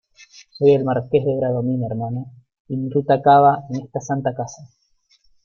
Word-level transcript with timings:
soy 0.57 0.71
el 0.73 0.83
Marqués 0.83 1.23
de 1.23 1.37
Bradomín, 1.37 1.83
hermana, 1.83 2.23
y 2.67 2.75
mi 2.75 2.89
ruta 2.89 3.13
acaba 3.13 3.65
en 3.69 3.81
esta 3.83 3.99
santa 4.01 4.33
casa. 4.33 4.63